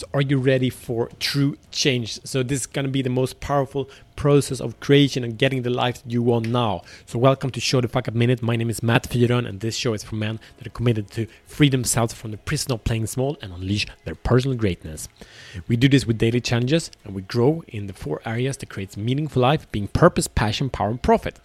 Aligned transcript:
So, 0.00 0.06
are 0.14 0.22
you 0.22 0.38
ready 0.38 0.70
for 0.70 1.10
true 1.20 1.58
change? 1.70 2.20
So, 2.24 2.42
this 2.42 2.60
is 2.60 2.66
going 2.66 2.86
to 2.86 2.90
be 2.90 3.02
the 3.02 3.10
most 3.10 3.40
powerful 3.40 3.90
process 4.20 4.60
of 4.60 4.78
creation 4.80 5.24
and 5.24 5.38
getting 5.38 5.62
the 5.62 5.70
life 5.70 6.02
that 6.02 6.12
you 6.12 6.22
want 6.22 6.46
now. 6.46 6.82
So, 7.06 7.18
welcome 7.18 7.50
to 7.52 7.58
Show 7.58 7.80
the 7.80 7.88
Fuck 7.88 8.06
Up 8.06 8.12
Minute. 8.12 8.42
My 8.42 8.54
name 8.54 8.68
is 8.68 8.82
Matt 8.82 9.08
Fyron, 9.08 9.48
and 9.48 9.60
this 9.60 9.74
show 9.74 9.94
is 9.94 10.04
for 10.04 10.14
men 10.14 10.38
that 10.58 10.66
are 10.66 10.76
committed 10.78 11.10
to 11.12 11.26
free 11.46 11.70
themselves 11.70 12.12
from 12.12 12.30
the 12.30 12.36
prison 12.36 12.70
of 12.70 12.84
playing 12.84 13.06
small 13.06 13.38
and 13.40 13.50
unleash 13.50 13.86
their 14.04 14.14
personal 14.14 14.58
greatness. 14.58 15.08
We 15.68 15.76
do 15.78 15.88
this 15.88 16.04
with 16.04 16.18
daily 16.18 16.42
challenges, 16.42 16.90
and 17.02 17.14
we 17.14 17.22
grow 17.22 17.64
in 17.66 17.86
the 17.86 17.94
four 17.94 18.20
areas 18.26 18.58
that 18.58 18.68
creates 18.68 18.94
meaningful 18.94 19.40
life, 19.40 19.72
being 19.72 19.88
purpose, 19.88 20.28
passion, 20.28 20.68
power, 20.68 20.90
and 20.90 21.02
profit. 21.02 21.40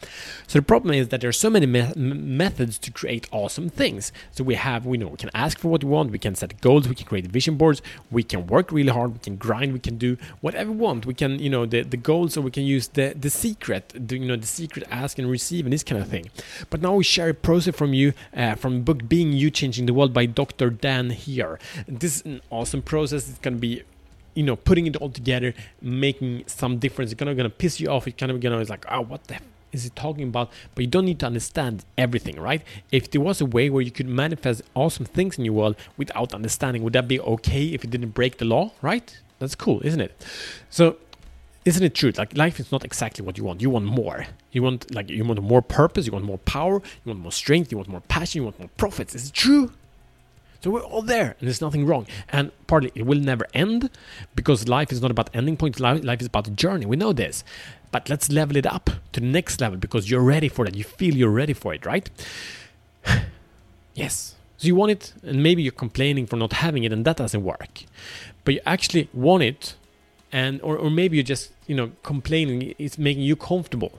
So, 0.45 0.59
the 0.59 0.63
problem 0.63 0.93
is 0.93 1.07
that 1.07 1.21
there 1.21 1.29
are 1.29 1.41
so 1.45 1.49
many 1.49 1.65
me- 1.65 1.93
methods 1.95 2.77
to 2.79 2.91
create 2.91 3.29
awesome 3.31 3.69
things. 3.69 4.11
So, 4.31 4.43
we 4.43 4.55
have, 4.55 4.85
we 4.85 4.97
know, 4.97 5.07
we 5.07 5.15
can 5.15 5.31
ask 5.33 5.59
for 5.59 5.69
what 5.69 5.81
we 5.81 5.89
want, 5.89 6.11
we 6.11 6.19
can 6.19 6.35
set 6.35 6.59
goals, 6.59 6.89
we 6.89 6.95
can 6.95 7.07
create 7.07 7.27
vision 7.27 7.55
boards, 7.55 7.81
we 8.11 8.23
can 8.23 8.47
work 8.47 8.73
really 8.73 8.91
hard, 8.91 9.13
we 9.13 9.19
can 9.19 9.37
grind, 9.37 9.71
we 9.71 9.79
can 9.79 9.97
do 9.97 10.17
whatever 10.41 10.73
we 10.73 10.77
want. 10.77 11.05
We 11.05 11.13
can, 11.13 11.39
you 11.39 11.49
know, 11.49 11.65
the, 11.65 11.83
the 11.83 11.95
goals, 11.95 12.35
or 12.35 12.41
we 12.41 12.51
can 12.51 12.64
use 12.65 12.87
the 12.89 13.13
the 13.19 13.29
secret, 13.29 13.93
the, 13.95 14.17
you 14.17 14.25
know, 14.25 14.35
the 14.35 14.47
secret 14.47 14.85
ask 14.91 15.17
and 15.19 15.29
receive 15.29 15.65
and 15.65 15.73
this 15.73 15.83
kind 15.83 16.01
of 16.01 16.07
thing. 16.07 16.29
But 16.69 16.81
now 16.81 16.95
we 16.95 17.03
share 17.03 17.29
a 17.29 17.33
process 17.33 17.75
from 17.75 17.93
you 17.93 18.13
uh, 18.35 18.55
from 18.55 18.75
the 18.75 18.81
book 18.81 19.07
Being 19.07 19.33
You 19.33 19.49
Changing 19.49 19.85
the 19.85 19.93
World 19.93 20.13
by 20.13 20.25
Dr. 20.25 20.69
Dain 20.69 21.09
Heer. 21.11 21.59
This 21.87 22.17
is 22.17 22.25
an 22.25 22.41
awesome 22.49 22.81
process. 22.81 23.29
It's 23.29 23.39
gonna 23.39 23.57
be 23.57 23.83
you 24.33 24.43
know 24.43 24.55
putting 24.55 24.85
it 24.85 24.97
all 24.97 25.09
together 25.09 25.53
making 25.81 26.43
some 26.45 26.77
difference 26.77 27.09
it's 27.09 27.17
gonna, 27.17 27.33
gonna 27.33 27.49
piss 27.49 27.79
you 27.79 27.87
off 27.87 28.05
it's 28.05 28.17
kind 28.17 28.29
of 28.29 28.41
gonna 28.41 28.57
it's 28.57 28.69
like 28.69 28.85
oh 28.91 28.99
what 28.99 29.23
the 29.29 29.39
is 29.75 29.83
he 29.83 29.89
talking 29.89 30.29
about? 30.29 30.49
But 30.73 30.83
you 30.83 30.87
don't 30.87 31.05
need 31.05 31.19
to 31.19 31.25
understand 31.27 31.85
everything, 31.97 32.39
right? 32.39 32.63
If 32.91 33.11
there 33.11 33.21
was 33.21 33.41
a 33.41 33.45
way 33.45 33.69
where 33.69 33.81
you 33.81 33.91
could 33.91 34.07
manifest 34.07 34.63
awesome 34.73 35.05
things 35.05 35.37
in 35.37 35.45
your 35.45 35.53
world 35.53 35.75
without 35.97 36.33
understanding, 36.33 36.81
would 36.83 36.93
that 36.93 37.07
be 37.07 37.19
okay 37.19 37.65
if 37.67 37.83
it 37.83 37.89
didn't 37.91 38.11
break 38.11 38.37
the 38.37 38.45
law, 38.45 38.71
right? 38.81 39.15
That's 39.39 39.53
cool, 39.53 39.81
isn't 39.83 39.99
it? 39.99 40.25
So 40.69 40.95
isn't 41.65 41.83
it 41.83 41.95
true? 41.95 42.11
Like 42.15 42.37
life 42.37 42.59
is 42.59 42.71
not 42.71 42.85
exactly 42.85 43.25
what 43.25 43.37
you 43.37 43.43
want. 43.43 43.59
You 43.59 43.71
want 43.71 43.85
more. 43.85 44.27
You 44.51 44.61
want 44.61 44.93
like 44.93 45.09
you 45.09 45.25
want 45.25 45.41
more 45.41 45.63
purpose. 45.63 46.05
You 46.05 46.11
want 46.11 46.23
more 46.23 46.37
power. 46.37 46.75
You 46.75 47.09
want 47.09 47.19
more 47.19 47.31
strength. 47.31 47.71
You 47.71 47.77
want 47.77 47.89
more 47.89 48.01
passion. 48.01 48.41
You 48.41 48.43
want 48.45 48.59
more 48.59 48.69
profits. 48.77 49.15
Is 49.15 49.29
it 49.29 49.33
true? 49.33 49.71
So 50.61 50.71
we're 50.71 50.81
all 50.81 51.03
there, 51.03 51.35
and 51.39 51.47
there's 51.47 51.61
nothing 51.61 51.85
wrong. 51.85 52.07
And 52.29 52.51
partly 52.65 52.91
it 52.95 53.05
will 53.05 53.19
never 53.19 53.45
end 53.53 53.89
because 54.35 54.67
life 54.67 54.91
is 54.91 55.01
not 55.01 55.11
about 55.11 55.29
ending 55.33 55.57
points. 55.57 55.79
Life 55.79 56.21
is 56.21 56.27
about 56.27 56.45
the 56.45 56.51
journey. 56.51 56.85
We 56.85 56.95
know 56.95 57.13
this, 57.13 57.43
but 57.91 58.09
let's 58.09 58.31
level 58.31 58.57
it 58.57 58.65
up 58.65 58.89
to 59.13 59.19
the 59.19 59.25
next 59.25 59.59
level 59.59 59.77
because 59.77 60.09
you're 60.09 60.21
ready 60.21 60.49
for 60.49 60.65
that. 60.65 60.75
You 60.75 60.83
feel 60.83 61.15
you're 61.15 61.29
ready 61.29 61.53
for 61.53 61.73
it, 61.73 61.85
right? 61.85 62.09
yes. 63.95 64.35
So 64.57 64.67
you 64.67 64.75
want 64.75 64.91
it, 64.91 65.13
and 65.21 65.43
maybe 65.43 65.61
you're 65.61 65.71
complaining 65.71 66.25
for 66.25 66.37
not 66.37 66.53
having 66.53 66.83
it, 66.83 66.93
and 66.93 67.05
that 67.05 67.17
doesn't 67.17 67.43
work. 67.43 67.83
But 68.43 68.53
you 68.55 68.61
actually 68.65 69.09
want 69.13 69.43
it 69.43 69.75
and 70.35 70.61
or, 70.61 70.75
or 70.77 70.89
maybe 70.89 71.15
you're 71.15 71.23
just 71.23 71.51
you 71.67 71.75
know 71.75 71.91
complaining 72.03 72.73
it's 72.77 72.97
making 72.97 73.23
you 73.23 73.35
comfortable. 73.35 73.91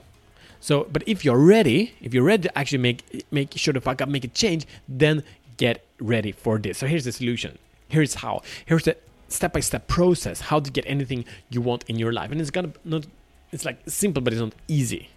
So 0.59 0.87
but 0.91 1.03
if 1.07 1.23
you're 1.23 1.37
ready 1.39 1.93
if 2.01 2.13
you're 2.13 2.23
ready 2.23 2.43
to 2.43 2.57
actually 2.57 2.79
make 2.79 3.25
make 3.31 3.53
sure 3.55 3.73
to 3.73 3.81
fuck 3.81 4.01
up 4.01 4.09
make 4.09 4.23
a 4.23 4.29
change 4.29 4.65
then 4.87 5.23
get 5.57 5.83
ready 5.99 6.31
for 6.31 6.57
this. 6.57 6.77
So 6.77 6.87
here's 6.87 7.05
the 7.05 7.11
solution. 7.11 7.57
Here's 7.89 8.15
how. 8.15 8.41
Here's 8.65 8.83
the 8.83 8.97
step-by-step 9.29 9.87
process 9.87 10.41
how 10.41 10.59
to 10.59 10.71
get 10.71 10.85
anything 10.87 11.25
you 11.49 11.61
want 11.61 11.83
in 11.87 11.99
your 11.99 12.13
life. 12.13 12.31
And 12.31 12.39
it's 12.39 12.51
gonna 12.51 12.71
not 12.85 13.05
it's 13.51 13.65
like 13.65 13.79
simple 13.87 14.21
but 14.21 14.33
it's 14.33 14.41
not 14.41 14.53
easy. 14.67 15.09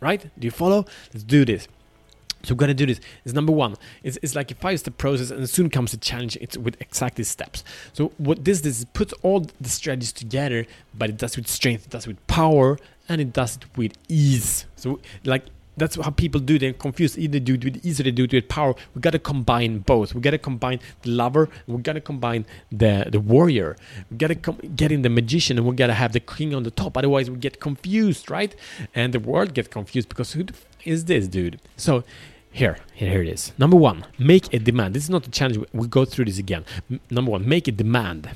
Right? 0.00 0.22
Do 0.38 0.44
you 0.44 0.50
follow? 0.50 0.84
Let's 1.12 1.22
do 1.22 1.44
this 1.44 1.68
so 2.42 2.54
we're 2.54 2.58
gonna 2.58 2.74
do 2.74 2.86
this. 2.86 3.00
It's 3.24 3.34
number 3.34 3.52
one. 3.52 3.76
It's, 4.02 4.18
it's 4.22 4.34
like 4.34 4.50
a 4.50 4.54
five-step 4.54 4.98
process, 4.98 5.30
and 5.30 5.48
soon 5.48 5.70
comes 5.70 5.92
a 5.92 5.96
challenge. 5.96 6.36
It's 6.40 6.56
with 6.56 6.80
exactly 6.80 7.24
steps. 7.24 7.64
So 7.92 8.12
what 8.18 8.44
this 8.44 8.60
does 8.60 8.80
is 8.80 8.84
puts 8.86 9.12
all 9.22 9.46
the 9.60 9.68
strategies 9.68 10.12
together, 10.12 10.66
but 10.94 11.10
it 11.10 11.16
does 11.16 11.36
with 11.36 11.48
strength, 11.48 11.86
it 11.86 11.90
does 11.90 12.06
with 12.06 12.24
power, 12.26 12.78
and 13.08 13.20
it 13.20 13.32
does 13.32 13.56
it 13.56 13.64
with 13.76 13.92
ease. 14.08 14.66
So 14.76 15.00
like 15.24 15.44
that's 15.76 15.96
how 15.96 16.10
people 16.10 16.40
do. 16.40 16.58
They're 16.58 16.72
confused. 16.72 17.18
Either 17.18 17.38
do 17.38 17.54
it 17.54 17.64
with 17.64 17.86
ease 17.86 17.98
or 17.98 18.02
they 18.02 18.10
do 18.10 18.24
it 18.24 18.32
with 18.32 18.48
power. 18.48 18.74
We 18.94 19.00
gotta 19.00 19.18
combine 19.18 19.78
both. 19.78 20.14
We 20.14 20.20
gotta 20.20 20.38
combine 20.38 20.80
the 21.02 21.10
lover. 21.10 21.48
We 21.66 21.80
gotta 21.80 22.00
combine 22.00 22.44
the 22.70 23.06
the 23.10 23.20
warrior. 23.20 23.76
We 24.10 24.18
gotta 24.18 24.34
com- 24.34 24.60
get 24.76 24.92
in 24.92 25.02
the 25.02 25.08
magician, 25.08 25.58
and 25.58 25.66
we 25.66 25.74
gotta 25.74 25.94
have 25.94 26.12
the 26.12 26.20
king 26.20 26.54
on 26.54 26.64
the 26.64 26.70
top. 26.70 26.96
Otherwise, 26.96 27.30
we 27.30 27.36
get 27.38 27.60
confused, 27.60 28.30
right? 28.30 28.54
And 28.94 29.14
the 29.14 29.20
world 29.20 29.54
gets 29.54 29.68
confused 29.68 30.08
because 30.08 30.32
who 30.32 30.44
the 30.44 30.54
is 30.84 31.04
this 31.06 31.28
dude? 31.28 31.60
So 31.76 32.04
here, 32.52 32.76
here 32.92 33.22
it 33.22 33.28
is. 33.28 33.52
Number 33.56 33.76
one, 33.76 34.04
make 34.18 34.52
a 34.52 34.58
demand. 34.58 34.94
This 34.94 35.04
is 35.04 35.10
not 35.10 35.26
a 35.26 35.30
challenge. 35.30 35.64
We 35.72 35.88
go 35.88 36.04
through 36.04 36.26
this 36.26 36.38
again. 36.38 36.64
M- 36.90 37.00
number 37.10 37.30
one, 37.30 37.48
make 37.48 37.66
a 37.66 37.72
demand. 37.72 38.30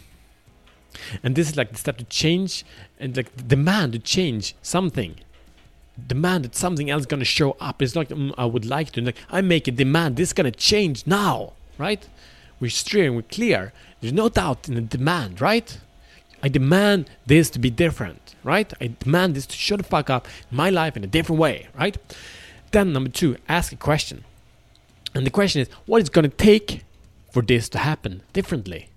And 1.23 1.37
this 1.37 1.51
is 1.51 1.57
like 1.57 1.73
the 1.73 1.79
step 1.79 1.99
to 1.99 2.05
change 2.05 2.65
and 2.99 3.15
like 3.15 3.47
demand 3.47 3.93
to 3.93 3.99
change 3.99 4.55
something. 4.63 5.17
Demand 6.07 6.45
that 6.45 6.55
something 6.57 6.89
else 6.89 7.05
gonna 7.05 7.27
show 7.27 7.57
up. 7.61 7.83
It's 7.83 7.95
like 7.95 8.09
mm, 8.09 8.33
I 8.39 8.47
would 8.47 8.65
like 8.65 8.93
to. 8.93 9.03
Like 9.03 9.17
I 9.31 9.43
make 9.43 9.69
a 9.69 9.71
demand. 9.71 10.17
This 10.17 10.31
is 10.31 10.33
gonna 10.33 10.51
change 10.51 11.07
now, 11.07 11.53
right? 11.77 12.07
We're 12.59 12.71
steering. 12.71 13.17
We're 13.17 13.23
clear. 13.23 13.75
There's 14.01 14.15
no 14.15 14.31
doubt 14.31 14.69
in 14.69 14.75
the 14.77 14.81
demand, 14.81 15.43
right? 15.43 15.79
I 16.43 16.49
demand 16.49 17.11
this 17.27 17.51
to 17.51 17.59
be 17.59 17.71
different, 17.71 18.35
right? 18.45 18.73
I 18.81 18.95
demand 18.99 19.35
this 19.35 19.47
to 19.47 19.57
show 19.57 19.77
the 19.77 19.83
fuck 19.83 20.09
up 20.09 20.27
my 20.51 20.71
life 20.71 20.97
in 20.97 21.05
a 21.05 21.07
different 21.07 21.41
way, 21.41 21.69
right? 21.79 21.97
Then, 22.77 22.93
number 22.93 23.09
two, 23.09 23.39
ask 23.49 23.73
a 23.73 23.77
question. 23.77 24.23
And 25.15 25.25
the 25.25 25.31
question 25.31 25.63
is, 25.63 25.69
what 25.87 26.03
is 26.03 26.11
going 26.11 26.29
to 26.31 26.37
take 26.37 26.85
for 27.33 27.41
this 27.41 27.71
to 27.71 27.79
happen 27.79 28.21
differently? 28.35 28.91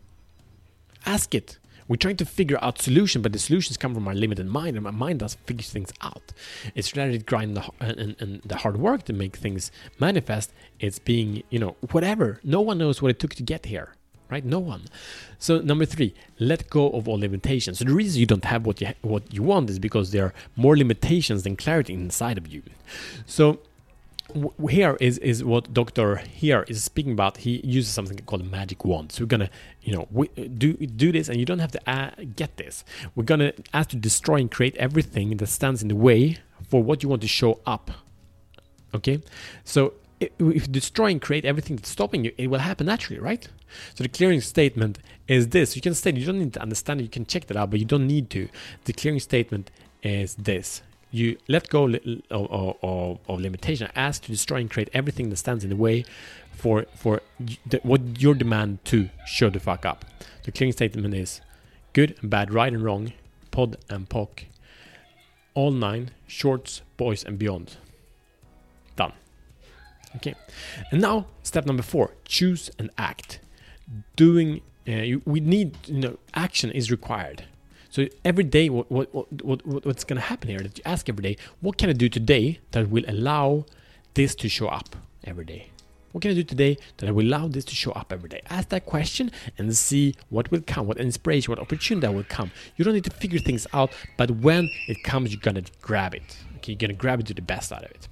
Ask 1.06 1.34
it. 1.34 1.58
We're 1.88 1.96
trying 1.96 2.18
to 2.18 2.26
figure 2.26 2.62
out 2.62 2.82
solution, 2.82 3.22
but 3.22 3.32
the 3.32 3.40
solutions 3.40 3.78
come 3.78 3.94
from 3.94 4.06
our 4.06 4.14
limited 4.14 4.48
mind, 4.48 4.76
and 4.76 4.84
my 4.84 4.92
mind 4.92 5.20
doesn't 5.20 5.40
figure 5.46 5.64
things 5.64 5.94
out. 6.02 6.34
It's 6.76 6.94
rather 6.98 7.18
grind 7.20 7.56
the, 7.56 7.70
and, 7.80 8.18
and 8.20 8.42
the 8.42 8.58
hard 8.58 8.76
work 8.76 9.06
to 9.06 9.14
make 9.14 9.38
things 9.38 9.72
manifest. 9.98 10.52
It's 10.82 11.00
being, 11.00 11.44
you 11.50 11.60
know, 11.60 11.78
whatever. 11.94 12.42
No 12.44 12.60
one 12.60 12.80
knows 12.80 13.02
what 13.02 13.12
it 13.12 13.18
took 13.18 13.34
to 13.36 13.44
get 13.44 13.68
here 13.68 13.94
right? 14.30 14.46
No 14.46 14.60
one. 14.60 14.84
So 15.40 15.60
number 15.60 15.86
three, 15.86 16.14
let 16.38 16.70
go 16.70 16.92
of 16.92 17.08
all 17.08 17.18
limitations. 17.18 17.80
So 17.80 17.86
the 17.86 17.96
reason 17.96 18.20
you 18.20 18.28
don't 18.28 18.46
have 18.46 18.64
what 18.64 18.80
you 18.80 18.94
what 19.02 19.34
you 19.34 19.42
want 19.42 19.72
is 19.72 19.80
because 19.80 20.12
there 20.12 20.26
are 20.26 20.34
more 20.56 20.78
limitations 20.78 21.42
than 21.42 21.56
clarity 21.56 21.96
inside 21.96 22.38
of 22.38 22.48
you. 22.48 22.62
So 23.26 23.60
Heer 24.70 24.98
is 25.00 25.18
is 25.20 25.44
what 25.44 25.74
Doctor 25.74 26.18
here 26.18 26.66
is 26.68 26.84
speaking 26.84 27.14
about. 27.14 27.38
He 27.38 27.62
uses 27.64 27.92
something 27.92 28.18
called 28.26 28.42
a 28.42 28.46
magic 28.46 28.86
wand. 28.86 29.12
So 29.12 29.24
we're 29.24 29.28
gonna, 29.28 29.50
you 29.82 29.94
know, 29.94 30.08
we, 30.12 30.28
do 30.28 30.74
do 30.74 31.12
this, 31.12 31.30
and 31.30 31.40
you 31.40 31.46
don't 31.46 31.60
have 31.60 31.72
to 31.72 31.90
uh, 31.90 32.12
get 32.36 32.58
this. 32.58 32.84
We're 33.16 33.24
gonna 33.24 33.54
ask 33.74 33.90
to 33.90 33.96
destroy 33.96 34.38
and 34.38 34.52
create 34.52 34.76
everything 34.78 35.38
that 35.38 35.48
stands 35.48 35.82
in 35.82 35.88
the 35.88 35.96
way 35.96 36.38
for 36.70 36.84
what 36.84 37.04
you 37.04 37.10
want 37.10 37.22
to 37.24 37.28
show 37.28 37.60
up. 37.66 37.92
Okay, 38.94 39.22
so 39.64 39.94
if 40.20 40.32
you 40.40 40.60
destroy 40.62 41.08
and 41.08 41.22
create 41.22 41.46
everything 41.46 41.76
that's 41.76 41.90
stopping 41.90 42.26
you, 42.26 42.34
it 42.38 42.48
will 42.48 42.60
happen 42.60 42.88
naturally, 42.88 43.20
right? 43.20 43.48
So 43.96 44.04
the 44.04 44.10
clearing 44.10 44.42
statement 44.42 45.00
is 45.28 45.50
this. 45.50 45.76
You 45.76 45.82
can 45.82 45.94
state 45.94 46.18
you 46.18 46.26
don't 46.26 46.40
need 46.40 46.54
to 46.54 46.62
understand 46.62 47.00
it, 47.00 47.04
you 47.04 47.10
can 47.10 47.26
check 47.26 47.48
that 47.48 47.58
out, 47.58 47.70
but 47.70 47.80
you 47.80 47.86
don't 47.86 48.08
need 48.08 48.30
to. 48.32 48.50
The 48.86 48.94
clearing 48.94 49.20
statement 49.20 49.72
is 50.04 50.36
this. 50.36 50.82
You 51.12 51.38
let 51.48 51.70
go 51.70 51.88
of, 51.88 52.78
of, 52.84 53.20
of 53.28 53.40
limitation. 53.40 53.90
Ask 53.96 54.24
to 54.24 54.32
destroy 54.32 54.58
and 54.58 54.70
create 54.70 54.90
everything 54.94 55.30
that 55.30 55.38
stands 55.38 55.64
in 55.64 55.70
the 55.70 55.76
way 55.76 56.06
for 56.52 56.86
for 56.94 57.22
the, 57.66 57.80
what 57.84 58.22
your 58.22 58.36
demand 58.36 58.84
to 58.86 59.10
show 59.26 59.50
the 59.50 59.60
fuck 59.60 59.86
up. 59.86 60.06
The 60.44 60.52
clearing 60.52 60.74
statement 60.74 61.14
is 61.16 61.42
good 61.94 62.16
and 62.22 62.30
bad, 62.30 62.54
right 62.54 62.72
and 62.72 62.84
wrong, 62.84 63.14
pod 63.50 63.78
and 63.90 64.08
poc, 64.08 64.46
all 65.54 65.72
nine, 65.72 66.12
shorts, 66.28 66.82
boys 66.98 67.24
and 67.24 67.40
beyond. 67.40 67.78
Done. 68.96 69.14
Okay, 70.18 70.36
and 70.92 71.02
now 71.02 71.28
step 71.44 71.66
number 71.66 71.84
four: 71.84 72.12
choose 72.26 72.70
and 72.78 72.92
act 72.98 73.40
doing 74.16 74.62
uh, 74.88 74.92
you, 74.92 75.22
we 75.26 75.40
need 75.40 75.76
you 75.88 76.00
know 76.00 76.18
action 76.36 76.72
is 76.72 76.92
required 76.92 77.46
so 77.90 78.08
every 78.24 78.44
day 78.44 78.70
what, 78.70 78.92
what, 78.92 79.14
what, 79.14 79.66
what 79.66 79.86
what's 79.86 80.04
going 80.04 80.20
to 80.22 80.26
happen 80.28 80.50
here? 80.50 80.60
That 80.60 80.78
you 80.78 80.84
ask 80.86 81.10
every 81.10 81.24
day 81.24 81.38
what 81.62 81.78
can 81.78 81.90
i 81.90 81.94
do 81.94 82.10
today 82.10 82.60
that 82.72 82.90
will 82.90 83.04
allow 83.08 83.66
this 84.14 84.36
to 84.36 84.50
show 84.50 84.68
up 84.68 84.96
every 85.24 85.46
day? 85.46 85.70
What 86.12 86.22
can 86.22 86.32
i 86.32 86.34
do 86.34 86.44
today 86.44 86.78
that 86.98 87.08
I 87.08 87.12
will 87.12 87.26
allow 87.26 87.48
this 87.48 87.66
to 87.66 87.76
show 87.76 87.92
up 87.92 88.12
every 88.12 88.30
day? 88.30 88.42
Ask 88.50 88.70
that 88.70 88.86
question 88.86 89.32
and 89.58 89.76
see 89.76 90.16
what 90.30 90.52
will 90.52 90.64
come 90.66 90.88
what 90.88 90.98
inspiration 90.98 91.52
what 91.52 91.60
opportunity 91.60 92.06
that 92.06 92.14
will 92.14 92.26
come. 92.30 92.52
You 92.78 92.86
don't 92.86 92.94
need 92.94 93.06
to 93.06 93.12
figure 93.12 93.40
things 93.40 93.66
out 93.74 93.92
but 94.18 94.32
when 94.32 94.70
it 94.88 95.04
comes 95.04 95.32
you're 95.32 95.42
gonna 95.42 95.64
grab 95.82 96.14
it. 96.14 96.38
Okay 96.58 96.74
you're 96.74 96.80
gonna 96.80 96.94
grab 96.94 97.20
it 97.20 97.28
to 97.28 97.34
the 97.34 97.42
best 97.42 97.72
out 97.72 97.84
of 97.84 97.92
it. 97.92 98.08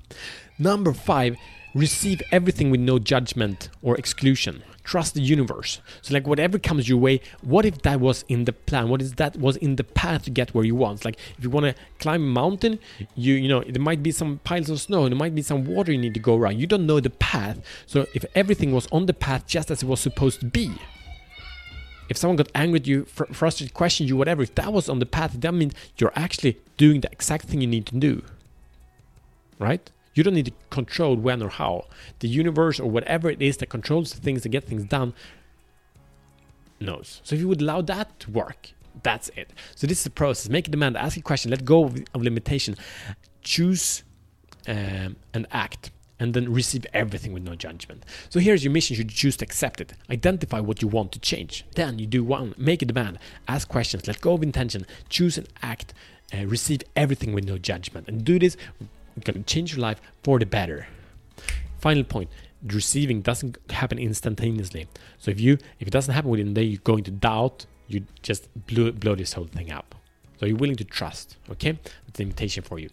Number 0.60 0.94
five 0.94 1.38
receive 1.78 2.22
everything 2.32 2.72
with 2.72 2.80
no 2.80 2.98
judgment 2.98 3.70
or 3.82 3.96
exclusion. 3.98 4.64
Trust 4.84 5.14
the 5.14 5.22
universe. 5.22 5.82
So 6.02 6.14
like 6.14 6.26
whatever 6.26 6.58
comes 6.58 6.88
your 6.90 6.98
way 6.98 7.22
what 7.42 7.66
if 7.66 7.82
that 7.84 8.00
was 8.00 8.24
in 8.28 8.46
the 8.46 8.54
plan? 8.54 8.90
What 8.90 9.02
if 9.02 9.16
that 9.18 9.36
was 9.38 9.58
in 9.58 9.76
the 9.76 9.84
path 9.84 10.24
to 10.24 10.32
get 10.32 10.54
where 10.54 10.64
you 10.64 10.76
want? 10.76 11.06
Like 11.06 11.18
if 11.38 11.44
you 11.44 11.50
want 11.50 11.66
to 11.66 11.76
climb 12.00 12.24
a 12.24 12.26
mountain 12.26 12.80
you 13.16 13.36
you 13.36 13.48
know 13.48 13.62
there 13.62 13.82
might 13.82 14.02
be 14.02 14.12
some 14.12 14.40
piles 14.44 14.70
of 14.70 14.80
snow 14.82 15.08
there 15.08 15.18
might 15.18 15.36
be 15.36 15.42
some 15.42 15.66
water 15.66 15.92
you 15.92 15.98
need 15.98 16.14
to 16.16 16.20
go 16.20 16.36
around. 16.36 16.60
You 16.60 16.68
don't 16.68 16.86
know 16.86 17.00
the 17.00 17.10
path. 17.10 17.60
So 17.86 18.08
if 18.14 18.26
everything 18.34 18.72
was 18.72 18.88
on 18.92 19.06
the 19.06 19.14
path 19.14 19.46
just 19.46 19.70
as 19.70 19.84
it 19.84 19.88
was 19.88 20.00
supposed 20.00 20.40
to 20.40 20.46
be 20.46 20.72
if 22.10 22.16
someone 22.16 22.38
got 22.38 22.50
angry 22.56 22.80
at 22.80 22.88
you, 22.88 23.04
fr- 23.04 23.26
frustrated, 23.34 23.74
questioned 23.74 24.08
you, 24.08 24.16
whatever, 24.16 24.42
if 24.42 24.56
that 24.56 24.72
was 24.72 24.88
on 24.88 25.00
the 25.00 25.06
path, 25.06 25.34
that 25.34 25.54
means 25.54 25.74
you're 25.98 26.14
actually 26.16 26.58
doing 26.78 27.02
the 27.02 27.12
exact 27.12 27.46
thing 27.46 27.60
you 27.60 27.68
need 27.68 27.86
to 27.88 27.98
do. 27.98 28.24
Right? 29.60 29.92
You 30.18 30.24
don't 30.24 30.34
need 30.34 30.48
to 30.48 30.54
control 30.72 31.16
when 31.16 31.44
or 31.44 31.50
how. 31.50 31.86
The 32.20 32.28
universe 32.28 32.80
or 32.80 32.90
whatever 32.90 33.30
it 33.30 33.42
is 33.42 33.58
that 33.58 33.68
controls 33.68 34.14
the 34.14 34.20
things 34.20 34.42
that 34.44 34.50
get 34.50 34.64
things 34.64 34.86
done 34.86 35.14
knows. 36.80 37.22
So 37.24 37.36
if 37.36 37.42
you 37.42 37.48
would 37.48 37.62
allow 37.62 37.82
that 37.82 38.20
to 38.22 38.32
work, 38.32 38.72
that's 39.04 39.30
it. 39.36 39.52
So 39.76 39.86
this 39.86 40.00
is 40.00 40.04
the 40.06 40.10
process. 40.10 40.50
Make 40.50 40.68
a 40.68 40.72
demand, 40.72 40.98
ask 40.98 41.18
a 41.18 41.22
question, 41.22 41.52
let 41.52 41.64
go 41.64 41.86
of, 41.86 42.04
of 42.16 42.24
limitation, 42.24 42.76
choose 43.42 44.04
um, 44.68 45.18
and 45.34 45.46
act 45.52 45.92
and 46.20 46.34
then 46.34 46.52
receive 46.52 46.84
everything 46.94 47.32
with 47.32 47.44
no 47.44 47.54
judgment. 47.54 48.04
So 48.30 48.40
here's 48.40 48.64
your 48.64 48.74
mission. 48.74 48.98
You 48.98 49.04
choose 49.04 49.38
to 49.38 49.46
accept 49.46 49.80
it. 49.82 49.94
Identify 50.10 50.60
what 50.62 50.82
you 50.82 50.88
want 50.88 51.12
to 51.12 51.20
change. 51.20 51.64
Then 51.76 52.00
you 52.00 52.08
do 52.08 52.24
one, 52.24 52.56
make 52.58 52.82
a 52.82 52.86
demand, 52.86 53.20
ask 53.48 53.68
questions, 53.68 54.08
let 54.08 54.20
go 54.20 54.34
of 54.34 54.42
intention, 54.42 54.88
choose 55.10 55.38
and 55.38 55.48
act, 55.62 55.94
uh, 56.34 56.46
receive 56.48 56.82
everything 56.96 57.34
with 57.34 57.46
no 57.46 57.60
judgment. 57.60 58.08
And 58.08 58.26
do 58.26 58.40
this, 58.40 58.58
to 59.26 59.44
change 59.44 59.74
your 59.74 59.82
life 59.82 60.02
for 60.24 60.40
the 60.40 60.46
better. 60.46 60.88
Final 61.80 62.04
point 62.04 62.30
receiving 62.64 63.22
doesn't 63.22 63.58
happen 63.70 64.00
instantaneously. 64.00 64.88
So 65.20 65.32
if 65.32 65.40
you 65.40 65.58
if 65.80 65.88
it 65.88 65.92
doesn't 65.92 66.14
happen 66.14 66.30
within 66.30 66.50
a 66.50 66.54
day, 66.54 66.64
you're 66.64 66.82
going 66.84 67.04
to 67.04 67.12
doubt, 67.12 67.66
you 67.88 68.06
just 68.22 68.48
blow, 68.68 68.92
blow 68.92 69.16
this 69.16 69.34
whole 69.34 69.46
thing 69.46 69.72
up. 69.72 69.96
So 70.40 70.46
you're 70.46 70.58
willing 70.58 70.76
to 70.78 70.84
trust, 70.84 71.38
okay? 71.50 71.80
That's 72.06 72.18
the 72.18 72.24
invitation 72.24 72.64
for 72.64 72.80
you. 72.80 72.90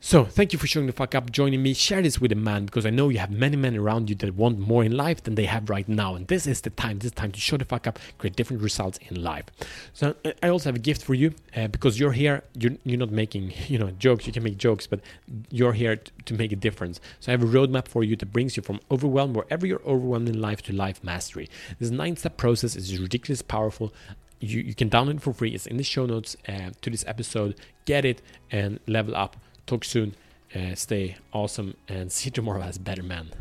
So, 0.00 0.24
thank 0.24 0.52
you 0.52 0.60
for 0.60 0.68
showing 0.68 0.86
the 0.86 0.92
fuck 0.92 1.16
up, 1.16 1.32
joining 1.32 1.60
me. 1.60 1.74
Share 1.74 2.00
this 2.00 2.20
with 2.20 2.30
a 2.30 2.36
man 2.36 2.66
because 2.66 2.86
I 2.86 2.90
know 2.90 3.08
you 3.08 3.18
have 3.18 3.32
many 3.32 3.56
men 3.56 3.76
around 3.76 4.08
you 4.08 4.14
that 4.16 4.36
want 4.36 4.60
more 4.60 4.84
in 4.84 4.96
life 4.96 5.24
than 5.24 5.34
they 5.34 5.46
have 5.46 5.68
right 5.68 5.88
now. 5.88 6.14
And 6.14 6.28
this 6.28 6.46
is 6.46 6.60
the 6.60 6.70
time, 6.70 7.00
this 7.00 7.06
is 7.06 7.12
time 7.12 7.32
to 7.32 7.40
show 7.40 7.56
the 7.56 7.64
fuck 7.64 7.88
up, 7.88 7.98
create 8.16 8.36
different 8.36 8.62
results 8.62 9.00
in 9.08 9.20
life. 9.20 9.46
So, 9.92 10.14
I 10.40 10.50
also 10.50 10.68
have 10.68 10.76
a 10.76 10.78
gift 10.78 11.02
for 11.02 11.14
you 11.14 11.34
uh, 11.56 11.66
because 11.66 11.98
you're 11.98 12.12
here, 12.12 12.44
you're, 12.54 12.76
you're 12.84 12.98
not 12.98 13.10
making, 13.10 13.52
you 13.66 13.76
know, 13.76 13.90
jokes, 13.90 14.24
you 14.24 14.32
can 14.32 14.44
make 14.44 14.56
jokes, 14.56 14.86
but 14.86 15.00
you're 15.50 15.72
here 15.72 15.96
to, 15.96 16.12
to 16.26 16.34
make 16.34 16.52
a 16.52 16.56
difference. 16.56 17.00
So, 17.18 17.32
I 17.32 17.36
have 17.36 17.42
a 17.42 17.46
roadmap 17.46 17.88
for 17.88 18.04
you 18.04 18.14
that 18.16 18.32
brings 18.32 18.56
you 18.56 18.62
from 18.62 18.78
overwhelmed, 18.92 19.34
wherever 19.34 19.66
you're 19.66 19.82
overwhelmed 19.84 20.28
in 20.28 20.40
life, 20.40 20.62
to 20.62 20.72
life 20.72 21.02
mastery. 21.02 21.50
This 21.80 21.90
nine 21.90 22.16
step 22.16 22.36
process 22.36 22.76
is 22.76 22.96
ridiculously 22.96 23.46
powerful 23.48 23.92
you, 24.40 24.60
you 24.60 24.74
can 24.74 24.88
download 24.88 25.16
it 25.16 25.22
for 25.22 25.32
free. 25.32 25.50
It's 25.50 25.66
in 25.66 25.78
the 25.78 25.82
show 25.82 26.06
notes 26.06 26.36
uh, 26.48 26.70
to 26.80 26.90
this 26.90 27.04
episode. 27.08 27.56
Get 27.86 28.04
it 28.04 28.22
and 28.52 28.78
level 28.86 29.16
up. 29.16 29.36
Talk 29.68 29.84
soon. 29.84 30.14
Uh, 30.54 30.74
stay 30.74 31.18
awesome 31.30 31.76
and 31.88 32.10
see 32.16 32.28
you 32.28 32.30
tomorrow 32.30 32.62
as 32.62 32.78
better 32.78 33.02
man. 33.02 33.32